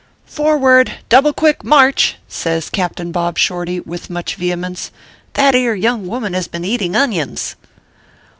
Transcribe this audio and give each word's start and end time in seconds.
"Forward 0.25 0.93
double 1.09 1.31
quick 1.31 1.63
march!" 1.63 2.15
says 2.27 2.71
Captain 2.71 3.11
Bob 3.11 3.37
Shorty, 3.37 3.79
with 3.79 4.09
much 4.09 4.33
vehemence;" 4.33 4.89
that 5.35 5.53
ere 5.53 5.75
young 5.75 6.07
woman 6.07 6.33
has 6.33 6.47
been 6.47 6.65
eating 6.65 6.95
onions." 6.95 7.55